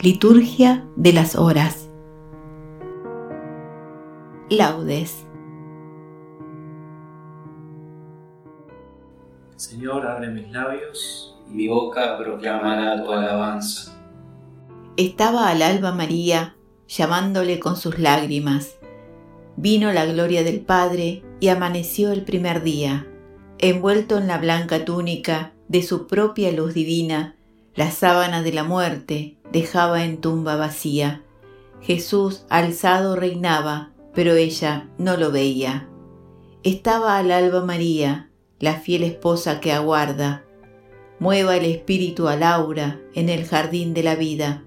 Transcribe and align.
Liturgia 0.00 0.86
de 0.94 1.12
las 1.12 1.34
Horas. 1.34 1.88
Laudes. 4.48 5.26
Señor, 9.56 10.06
abre 10.06 10.28
mis 10.28 10.52
labios 10.52 11.36
y 11.50 11.54
mi 11.54 11.66
boca 11.66 12.16
proclamará 12.16 13.02
tu 13.02 13.10
alabanza. 13.10 14.00
Estaba 14.96 15.48
al 15.48 15.62
alba 15.62 15.90
María, 15.90 16.54
llamándole 16.86 17.58
con 17.58 17.76
sus 17.76 17.98
lágrimas. 17.98 18.78
Vino 19.56 19.92
la 19.92 20.06
gloria 20.06 20.44
del 20.44 20.60
Padre 20.60 21.24
y 21.40 21.48
amaneció 21.48 22.12
el 22.12 22.22
primer 22.22 22.62
día. 22.62 23.08
Envuelto 23.58 24.16
en 24.16 24.28
la 24.28 24.38
blanca 24.38 24.84
túnica 24.84 25.54
de 25.66 25.82
su 25.82 26.06
propia 26.06 26.52
luz 26.52 26.72
divina, 26.72 27.34
la 27.74 27.90
sábana 27.90 28.42
de 28.42 28.52
la 28.52 28.62
muerte 28.62 29.37
dejaba 29.52 30.04
en 30.04 30.20
tumba 30.20 30.56
vacía. 30.56 31.22
Jesús 31.80 32.44
alzado 32.48 33.16
reinaba, 33.16 33.92
pero 34.14 34.34
ella 34.34 34.88
no 34.98 35.16
lo 35.16 35.30
veía. 35.30 35.88
Estaba 36.62 37.18
al 37.18 37.30
alba 37.30 37.64
María, 37.64 38.30
la 38.58 38.74
fiel 38.74 39.04
esposa 39.04 39.60
que 39.60 39.72
aguarda. 39.72 40.44
Mueva 41.20 41.56
el 41.56 41.64
espíritu 41.64 42.28
al 42.28 42.42
aura 42.42 43.00
en 43.14 43.28
el 43.28 43.44
jardín 43.46 43.94
de 43.94 44.02
la 44.02 44.16
vida. 44.16 44.64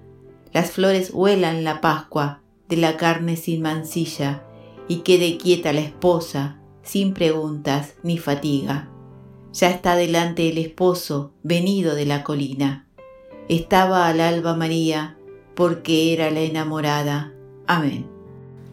Las 0.52 0.70
flores 0.70 1.10
huelan 1.12 1.64
la 1.64 1.80
Pascua 1.80 2.42
de 2.68 2.76
la 2.76 2.96
carne 2.96 3.36
sin 3.36 3.62
mancilla 3.62 4.44
y 4.88 4.98
quede 4.98 5.38
quieta 5.38 5.72
la 5.72 5.80
esposa 5.80 6.58
sin 6.82 7.14
preguntas 7.14 7.94
ni 8.02 8.18
fatiga. 8.18 8.88
Ya 9.52 9.70
está 9.70 9.96
delante 9.96 10.48
el 10.48 10.58
esposo 10.58 11.32
venido 11.42 11.94
de 11.94 12.06
la 12.06 12.24
colina 12.24 12.86
estaba 13.48 14.06
al 14.08 14.20
alba 14.20 14.54
María, 14.56 15.16
porque 15.54 16.12
era 16.12 16.30
la 16.30 16.40
enamorada. 16.40 17.32
Amén. 17.66 18.06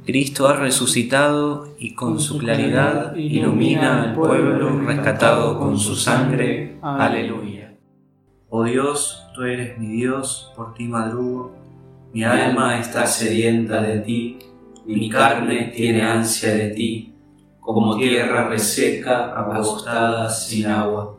Cristo 0.06 0.48
ha 0.48 0.56
resucitado 0.56 1.76
y 1.78 1.94
con 1.94 2.20
su 2.20 2.38
claridad 2.38 3.16
ilumina 3.16 4.04
al 4.04 4.16
pueblo 4.16 4.80
rescatado 4.80 5.60
con 5.60 5.78
su 5.78 5.96
sangre. 5.96 6.78
Aleluya. 6.82 7.78
Oh 8.50 8.64
Dios, 8.64 9.24
tú 9.36 9.44
eres 9.44 9.78
mi 9.78 9.88
Dios, 9.88 10.52
por 10.56 10.74
ti 10.74 10.88
madrugo. 10.88 11.56
Mi 12.12 12.24
alma 12.24 12.80
está 12.80 13.06
sedienta 13.06 13.82
de 13.82 14.00
ti, 14.00 14.40
mi 14.88 15.10
carne 15.10 15.72
tiene 15.76 16.02
ansia 16.02 16.56
de 16.56 16.70
ti, 16.70 17.14
como 17.60 17.96
tierra 17.96 18.50
reseca, 18.50 19.32
agostada 19.40 20.28
sin 20.28 20.66
agua 20.66 21.19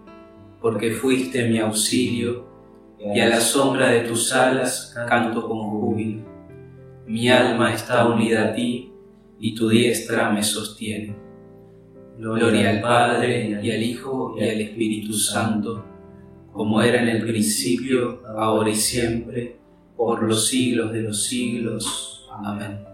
porque 0.61 0.91
fuiste 0.91 1.49
mi 1.49 1.57
auxilio, 1.59 2.49
y 2.99 3.19
a 3.19 3.29
la 3.29 3.41
sombra 3.41 3.89
de 3.89 4.01
tus 4.01 4.31
alas 4.31 4.95
canto 5.09 5.47
con 5.47 5.57
júbilo. 5.71 6.23
Mi 7.07 7.29
alma 7.29 7.73
está 7.73 8.07
unida 8.07 8.49
a 8.49 8.53
ti, 8.53 8.93
y 9.39 9.55
tu 9.55 9.69
diestra 9.69 10.29
me 10.29 10.43
sostiene. 10.43 11.15
Gloria 12.19 12.69
al 12.69 12.81
Padre, 12.81 13.59
y 13.61 13.71
al 13.71 13.81
Hijo, 13.81 14.35
y 14.37 14.43
al 14.43 14.61
Espíritu 14.61 15.13
Santo, 15.13 15.83
como 16.53 16.81
era 16.81 17.01
en 17.01 17.09
el 17.09 17.23
principio, 17.23 18.21
ahora 18.37 18.69
y 18.69 18.75
siempre, 18.75 19.57
por 19.97 20.21
los 20.21 20.47
siglos 20.47 20.91
de 20.91 21.01
los 21.01 21.23
siglos. 21.23 22.29
Amén. 22.31 22.90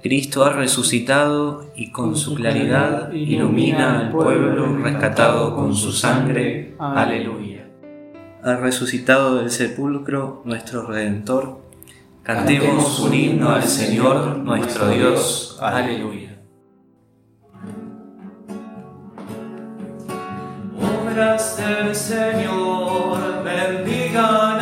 Cristo 0.00 0.44
ha 0.44 0.52
resucitado 0.52 1.72
y 1.74 1.90
con 1.90 2.14
su 2.14 2.36
claridad 2.36 3.12
ilumina 3.12 3.98
al 3.98 4.10
pueblo 4.12 4.76
rescatado 4.76 5.56
con 5.56 5.74
su 5.74 5.90
sangre. 5.90 6.76
Aleluya. 6.78 7.66
Ha 8.44 8.54
resucitado 8.56 9.36
del 9.36 9.50
sepulcro 9.50 10.42
nuestro 10.44 10.86
Redentor. 10.86 11.62
Cantemos 12.22 13.00
un 13.00 13.12
himno 13.12 13.50
al 13.50 13.64
Señor 13.64 14.36
nuestro 14.36 14.88
Dios. 14.88 15.58
Aleluya. 15.60 16.38
Obras 20.78 21.56
del 21.56 21.92
Señor, 21.92 23.42
bendigan 23.42 24.57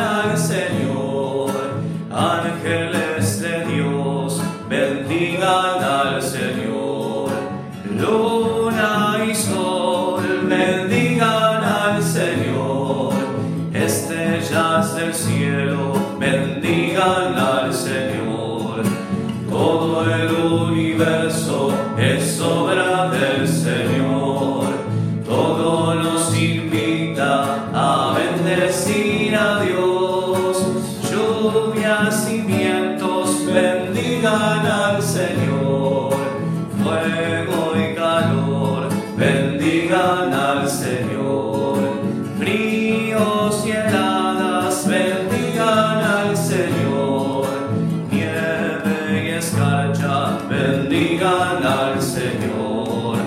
Escarcha 49.67 50.39
bendigan 50.49 51.61
al 51.61 52.01
Señor. 52.01 53.17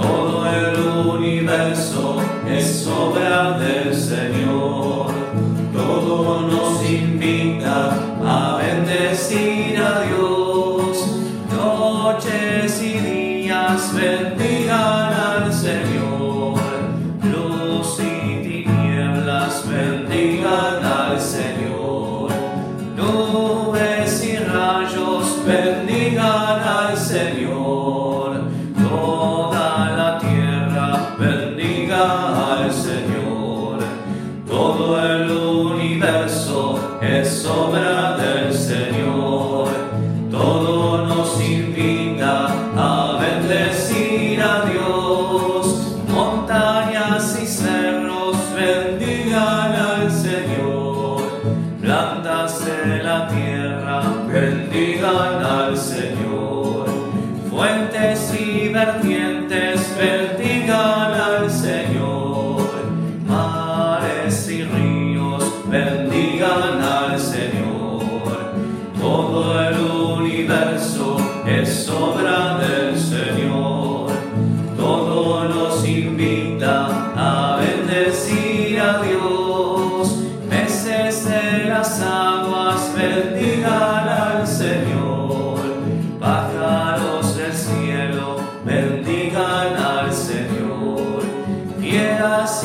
Todo 0.00 0.46
el 0.46 1.08
universo 1.08 2.22
es 2.48 2.86
obra 2.86 3.58
del 3.58 3.92
Señor. 3.92 5.10
Todo 5.72 6.42
nos 6.42 6.88
invita 6.88 7.98
a 8.24 8.58
bendecir 8.58 9.76
a 9.80 10.02
Dios. 10.02 11.18
Noches 11.50 12.80
y 12.80 12.98
días 12.98 13.92
bendigan 13.92 15.12
al 15.12 15.52
Señor. 15.52 16.60
Luz 17.24 17.98
y 17.98 18.64
tinieblas 18.64 19.64
bendigan 19.68 20.84
al 20.84 20.91
bendecir 44.42 44.50
a 44.50 44.64
Dios. 44.64 44.71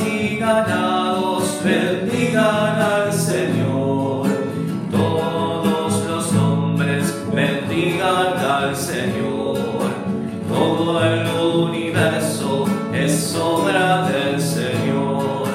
Y 0.08 0.38
ganados 0.38 1.60
bendigan 1.64 2.82
al 2.82 3.14
Señor. 3.14 4.28
Todos 4.92 6.06
los 6.06 6.34
hombres 6.34 7.14
bendigan 7.34 8.38
al 8.38 8.76
Señor. 8.76 9.58
Todo 10.48 11.04
el 11.04 11.28
universo 11.28 12.66
es 12.94 13.36
obra 13.36 14.08
del 14.10 14.42
Señor. 14.42 15.48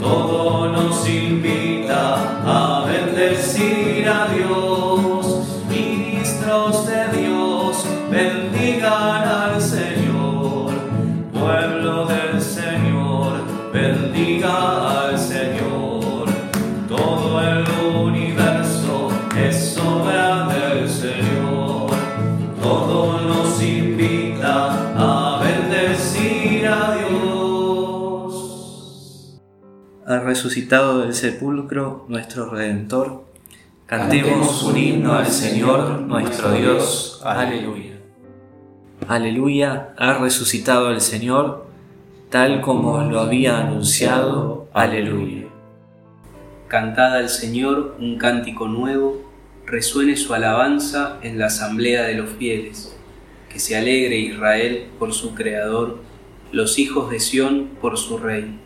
Todo 0.00 0.68
nos 0.70 1.08
invita 1.08 2.42
a 2.44 2.86
bendecir 2.86 4.08
a 4.08 4.26
Dios. 4.28 5.42
Ministros 5.68 6.86
de 6.86 7.18
Dios, 7.18 7.84
bendigan 8.10 9.28
al 9.28 9.60
Señor. 9.60 9.95
Resucitado 30.26 31.02
del 31.02 31.14
sepulcro 31.14 32.04
nuestro 32.08 32.50
Redentor. 32.50 33.24
Cantemos 33.86 34.64
un 34.64 34.76
himno 34.76 35.14
al 35.14 35.28
Señor 35.28 36.00
nuestro 36.00 36.52
Dios. 36.52 37.22
Aleluya. 37.24 37.92
Aleluya, 39.06 39.94
ha 39.96 40.14
resucitado 40.14 40.90
el 40.90 41.00
Señor, 41.00 41.66
tal 42.28 42.60
como 42.60 43.02
lo 43.02 43.20
había 43.20 43.58
anunciado. 43.58 44.68
Aleluya. 44.74 45.46
Cantad 46.66 47.14
al 47.14 47.28
Señor 47.28 47.94
un 48.00 48.18
cántico 48.18 48.66
nuevo, 48.66 49.22
resuene 49.64 50.16
su 50.16 50.34
alabanza 50.34 51.18
en 51.22 51.38
la 51.38 51.46
asamblea 51.46 52.02
de 52.02 52.14
los 52.14 52.30
fieles. 52.30 52.98
Que 53.48 53.60
se 53.60 53.76
alegre 53.76 54.18
Israel 54.18 54.88
por 54.98 55.14
su 55.14 55.36
Creador, 55.36 56.00
los 56.50 56.80
hijos 56.80 57.10
de 57.10 57.20
Sión 57.20 57.70
por 57.80 57.96
su 57.96 58.18
Rey. 58.18 58.65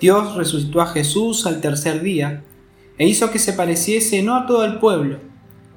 Dios 0.00 0.34
resucitó 0.34 0.80
a 0.80 0.86
Jesús 0.86 1.46
al 1.46 1.60
tercer 1.60 2.00
día 2.00 2.42
e 2.96 3.06
hizo 3.06 3.30
que 3.30 3.38
se 3.38 3.52
pareciese 3.52 4.22
no 4.22 4.34
a 4.34 4.46
todo 4.46 4.64
el 4.64 4.78
pueblo, 4.78 5.18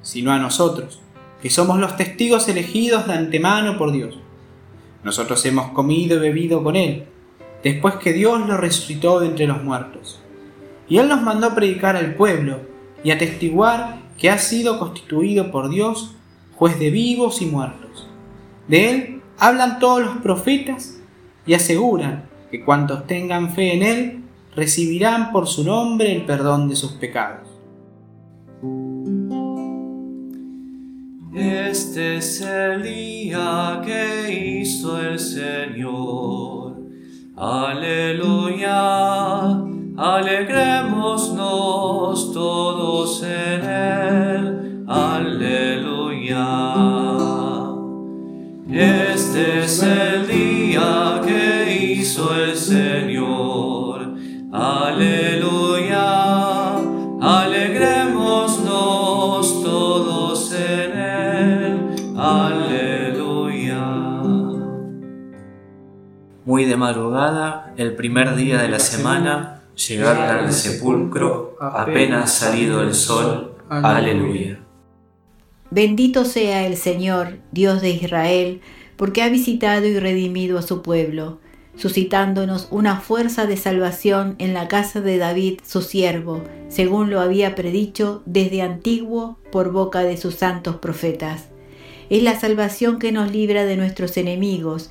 sino 0.00 0.32
a 0.32 0.38
nosotros, 0.38 1.00
que 1.42 1.50
somos 1.50 1.78
los 1.78 1.96
testigos 1.96 2.48
elegidos 2.48 3.06
de 3.06 3.12
antemano 3.12 3.76
por 3.76 3.92
Dios. 3.92 4.18
Nosotros 5.02 5.44
hemos 5.44 5.72
comido 5.72 6.16
y 6.16 6.20
bebido 6.20 6.62
con 6.62 6.74
Él, 6.74 7.04
después 7.62 7.96
que 7.96 8.14
Dios 8.14 8.46
lo 8.46 8.56
resucitó 8.56 9.20
de 9.20 9.26
entre 9.26 9.46
los 9.46 9.62
muertos. 9.62 10.20
Y 10.88 10.96
Él 10.96 11.08
nos 11.08 11.20
mandó 11.20 11.48
a 11.48 11.54
predicar 11.54 11.94
al 11.94 12.14
pueblo 12.14 12.60
y 13.02 13.10
atestiguar 13.10 14.00
que 14.16 14.30
ha 14.30 14.38
sido 14.38 14.78
constituido 14.78 15.50
por 15.50 15.68
Dios 15.68 16.14
juez 16.54 16.78
de 16.78 16.90
vivos 16.90 17.42
y 17.42 17.46
muertos. 17.46 18.08
De 18.68 18.90
Él 18.90 19.22
hablan 19.38 19.78
todos 19.78 20.02
los 20.02 20.16
profetas 20.18 20.98
y 21.46 21.52
aseguran 21.52 22.24
que 22.50 22.64
cuantos 22.64 23.06
tengan 23.06 23.52
fe 23.52 23.74
en 23.74 23.82
Él 23.82 24.24
recibirán 24.54 25.32
por 25.32 25.46
su 25.46 25.64
nombre 25.64 26.12
el 26.12 26.24
perdón 26.24 26.68
de 26.68 26.76
sus 26.76 26.92
pecados. 26.92 27.48
Este 31.34 32.18
es 32.18 32.42
el 32.42 32.82
día 32.82 33.82
que 33.84 34.60
hizo 34.60 35.00
el 35.00 35.18
Señor. 35.18 36.76
Aleluya. 37.36 38.70
Alegrémonos 39.96 42.32
todos 42.32 43.22
en 43.22 43.64
él. 43.64 44.84
Aleluya. 44.88 46.74
Este 48.70 49.64
es 49.64 49.82
el 49.82 50.13
madrugada, 66.76 67.72
el 67.76 67.94
primer 67.94 68.36
día 68.36 68.60
de 68.60 68.68
la 68.68 68.78
semana, 68.78 69.62
llegaron 69.74 70.24
al 70.24 70.52
sepulcro, 70.52 71.56
apenas 71.60 72.32
salido 72.32 72.82
el 72.82 72.94
sol. 72.94 73.54
Aleluya. 73.68 74.60
Bendito 75.70 76.24
sea 76.24 76.66
el 76.66 76.76
Señor, 76.76 77.38
Dios 77.50 77.82
de 77.82 77.90
Israel, 77.90 78.60
porque 78.96 79.22
ha 79.22 79.28
visitado 79.28 79.86
y 79.86 79.98
redimido 79.98 80.58
a 80.58 80.62
su 80.62 80.82
pueblo, 80.82 81.40
suscitándonos 81.76 82.68
una 82.70 83.00
fuerza 83.00 83.46
de 83.46 83.56
salvación 83.56 84.36
en 84.38 84.54
la 84.54 84.68
casa 84.68 85.00
de 85.00 85.18
David, 85.18 85.60
su 85.66 85.82
siervo, 85.82 86.42
según 86.68 87.10
lo 87.10 87.20
había 87.20 87.56
predicho 87.56 88.22
desde 88.26 88.62
antiguo 88.62 89.38
por 89.50 89.72
boca 89.72 90.00
de 90.00 90.16
sus 90.16 90.36
santos 90.36 90.76
profetas. 90.76 91.48
Es 92.10 92.22
la 92.22 92.38
salvación 92.38 92.98
que 92.98 93.12
nos 93.12 93.32
libra 93.32 93.64
de 93.64 93.76
nuestros 93.76 94.16
enemigos 94.16 94.90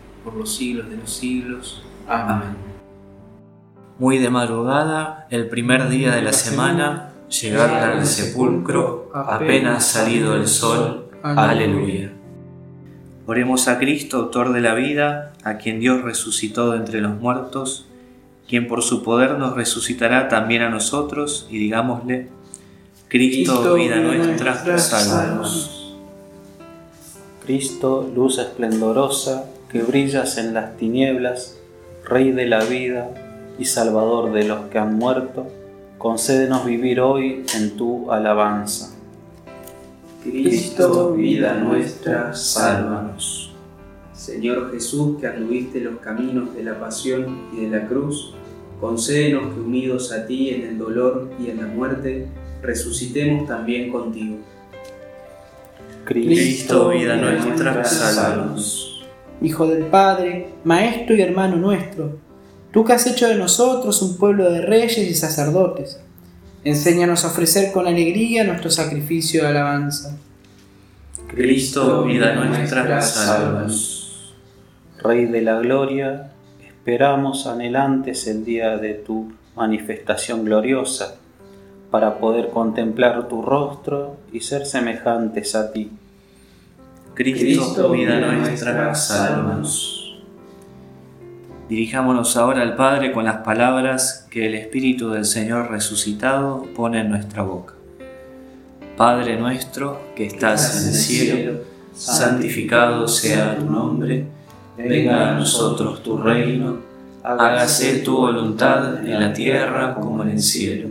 por 0.23 0.33
los 0.35 0.55
siglos 0.55 0.89
de 0.89 0.97
los 0.97 1.11
siglos. 1.11 1.83
Amén. 2.07 2.55
Muy 3.99 4.17
de 4.17 4.29
madrugada, 4.29 5.27
el 5.29 5.47
primer 5.47 5.89
día 5.89 6.15
de 6.15 6.21
la 6.21 6.33
semana, 6.33 7.13
llegar 7.29 7.69
al 7.69 8.05
sepulcro 8.05 9.11
apenas 9.13 9.85
salido 9.85 10.35
el 10.35 10.47
sol. 10.47 11.09
Aleluya. 11.23 12.11
Oremos 13.27 13.67
a 13.67 13.77
Cristo, 13.77 14.17
autor 14.17 14.51
de 14.53 14.61
la 14.61 14.73
vida, 14.73 15.33
a 15.43 15.57
quien 15.57 15.79
Dios 15.79 16.01
resucitó 16.01 16.71
de 16.71 16.77
entre 16.77 17.01
los 17.01 17.19
muertos, 17.19 17.85
quien 18.49 18.67
por 18.67 18.81
su 18.81 19.03
poder 19.03 19.37
nos 19.37 19.55
resucitará 19.55 20.27
también 20.27 20.63
a 20.63 20.69
nosotros, 20.69 21.47
y 21.49 21.59
digámosle, 21.59 22.29
Cristo, 23.07 23.75
vida 23.75 23.97
nuestra, 23.97 24.77
sálvanos. 24.79 25.95
Cristo, 27.45 28.09
luz 28.13 28.39
esplendorosa, 28.39 29.45
que 29.71 29.81
brillas 29.83 30.37
en 30.37 30.53
las 30.53 30.75
tinieblas, 30.75 31.57
Rey 32.03 32.31
de 32.31 32.45
la 32.45 32.63
vida 32.65 33.09
y 33.57 33.65
Salvador 33.65 34.33
de 34.33 34.43
los 34.43 34.65
que 34.69 34.77
han 34.79 34.95
muerto, 34.95 35.47
concédenos 35.97 36.65
vivir 36.65 36.99
hoy 36.99 37.45
en 37.55 37.77
tu 37.77 38.11
alabanza. 38.11 38.93
Cristo, 40.23 41.13
vida 41.13 41.53
nuestra, 41.53 42.33
sálvanos. 42.33 43.53
Señor 44.13 44.71
Jesús, 44.71 45.19
que 45.19 45.27
anduviste 45.27 45.79
los 45.79 45.99
caminos 45.99 46.53
de 46.53 46.63
la 46.63 46.77
pasión 46.77 47.47
y 47.53 47.61
de 47.61 47.69
la 47.79 47.87
cruz, 47.87 48.33
concédenos 48.79 49.53
que 49.53 49.59
unidos 49.61 50.11
a 50.11 50.25
ti 50.25 50.49
en 50.49 50.63
el 50.63 50.77
dolor 50.77 51.29
y 51.39 51.49
en 51.49 51.61
la 51.61 51.67
muerte, 51.67 52.27
resucitemos 52.61 53.47
también 53.47 53.89
contigo. 53.89 54.37
Cristo, 56.03 56.89
vida 56.89 57.15
nuestra, 57.15 57.85
sálvanos. 57.85 58.90
Hijo 59.41 59.67
del 59.67 59.85
Padre, 59.85 60.49
Maestro 60.63 61.15
y 61.15 61.21
hermano 61.21 61.57
nuestro, 61.57 62.19
Tú 62.71 62.85
que 62.85 62.93
has 62.93 63.05
hecho 63.05 63.27
de 63.27 63.35
nosotros 63.35 64.01
un 64.01 64.17
pueblo 64.17 64.49
de 64.49 64.61
reyes 64.61 64.97
y 64.97 65.13
sacerdotes, 65.13 65.99
enséñanos 66.63 67.25
a 67.25 67.27
ofrecer 67.27 67.73
con 67.73 67.85
alegría 67.85 68.45
nuestro 68.45 68.71
sacrificio 68.71 69.41
de 69.41 69.49
alabanza. 69.49 70.17
Cristo, 71.27 72.05
vida 72.05 72.33
nuestra, 72.33 73.01
salvanos. 73.01 74.33
Rey 75.03 75.25
de 75.25 75.41
la 75.41 75.59
gloria, 75.59 76.31
esperamos 76.65 77.45
anhelantes 77.45 78.25
el 78.27 78.45
día 78.45 78.77
de 78.77 78.93
tu 78.93 79.33
manifestación 79.55 80.45
gloriosa, 80.45 81.15
para 81.89 82.19
poder 82.19 82.51
contemplar 82.51 83.27
tu 83.27 83.41
rostro 83.41 84.15
y 84.31 84.39
ser 84.39 84.65
semejantes 84.65 85.55
a 85.55 85.73
ti. 85.73 85.91
Cristo, 87.13 87.91
vida 87.91 88.19
nuestra, 88.19 88.95
salvanos. 88.95 90.21
Dirijámonos 91.67 92.35
ahora 92.37 92.61
al 92.61 92.75
Padre 92.75 93.11
con 93.11 93.25
las 93.25 93.37
palabras 93.37 94.27
que 94.29 94.47
el 94.47 94.55
Espíritu 94.55 95.09
del 95.09 95.25
Señor 95.25 95.71
resucitado 95.71 96.67
pone 96.75 97.01
en 97.01 97.09
nuestra 97.09 97.43
boca. 97.43 97.73
Padre 98.97 99.37
nuestro 99.37 100.01
que 100.15 100.27
estás 100.27 100.81
en 100.81 100.89
el 100.89 100.93
cielo, 100.93 101.53
santificado 101.93 103.07
sea 103.07 103.57
tu 103.57 103.65
nombre, 103.65 104.25
venga 104.77 105.31
a 105.31 105.33
nosotros 105.39 106.03
tu 106.03 106.17
reino, 106.17 106.77
hágase 107.23 107.99
tu 107.99 108.17
voluntad 108.17 109.05
en 109.05 109.19
la 109.19 109.33
tierra 109.33 109.93
como 109.93 110.23
en 110.23 110.31
el 110.31 110.41
cielo. 110.41 110.89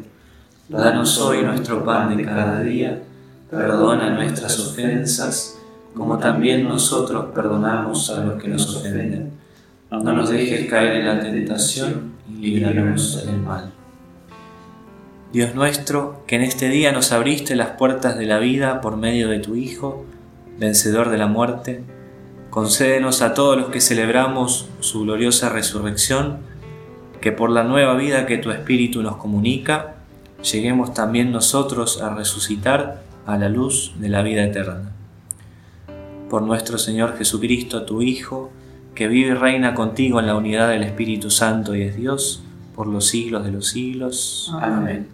Danos 0.68 1.18
hoy 1.18 1.42
nuestro 1.42 1.84
pan 1.84 2.16
de 2.16 2.24
cada 2.24 2.60
día, 2.60 3.02
perdona 3.50 4.10
nuestras 4.10 4.58
ofensas, 4.60 5.59
como 5.94 6.18
también 6.18 6.68
nosotros 6.68 7.26
perdonamos 7.34 8.10
a 8.10 8.24
los 8.24 8.42
que 8.42 8.48
nos 8.48 8.76
ofenden 8.76 9.40
no 9.90 10.12
nos 10.12 10.30
dejes 10.30 10.70
caer 10.70 10.96
en 10.96 11.06
la 11.06 11.20
tentación 11.20 12.12
y 12.28 12.36
líbranos 12.36 13.26
del 13.26 13.38
mal. 13.38 13.72
Dios 15.32 15.54
nuestro, 15.54 16.22
que 16.26 16.36
en 16.36 16.42
este 16.42 16.68
día 16.68 16.92
nos 16.92 17.12
abriste 17.12 17.56
las 17.56 17.70
puertas 17.70 18.16
de 18.16 18.26
la 18.26 18.38
vida 18.38 18.80
por 18.80 18.96
medio 18.96 19.28
de 19.28 19.40
tu 19.40 19.56
Hijo, 19.56 20.04
vencedor 20.58 21.10
de 21.10 21.18
la 21.18 21.26
muerte, 21.26 21.82
concédenos 22.50 23.20
a 23.22 23.34
todos 23.34 23.56
los 23.56 23.70
que 23.70 23.80
celebramos 23.80 24.68
su 24.78 25.02
gloriosa 25.02 25.48
resurrección, 25.48 26.38
que 27.20 27.32
por 27.32 27.50
la 27.50 27.64
nueva 27.64 27.94
vida 27.94 28.26
que 28.26 28.38
tu 28.38 28.50
Espíritu 28.50 29.02
nos 29.02 29.16
comunica, 29.16 29.96
lleguemos 30.42 30.94
también 30.94 31.32
nosotros 31.32 32.00
a 32.00 32.14
resucitar 32.14 33.02
a 33.26 33.36
la 33.36 33.48
luz 33.48 33.92
de 33.98 34.08
la 34.08 34.22
vida 34.22 34.44
eterna. 34.44 34.92
Por 36.30 36.42
nuestro 36.42 36.78
Señor 36.78 37.18
Jesucristo, 37.18 37.82
tu 37.82 38.00
Hijo, 38.00 38.50
que 38.94 39.08
vive 39.08 39.30
y 39.30 39.34
reina 39.34 39.74
contigo 39.74 40.20
en 40.20 40.26
la 40.26 40.36
unidad 40.36 40.68
del 40.70 40.84
Espíritu 40.84 41.28
Santo 41.28 41.74
y 41.74 41.82
es 41.82 41.96
Dios, 41.96 42.42
por 42.74 42.86
los 42.86 43.08
siglos 43.08 43.44
de 43.44 43.50
los 43.50 43.66
siglos. 43.66 44.50
Amén. 44.60 45.08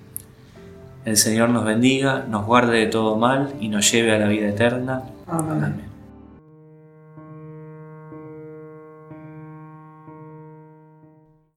El 1.07 1.17
Señor 1.17 1.49
nos 1.51 1.65
bendiga, 1.65 2.27
nos 2.29 2.45
guarde 2.45 2.79
de 2.79 2.87
todo 2.87 3.17
mal 3.17 3.55
y 3.61 3.69
nos 3.69 3.91
lleve 3.91 4.15
a 4.15 4.19
la 4.19 4.29
vida 4.29 4.49
eterna. 4.49 5.05
Amén. 5.27 5.86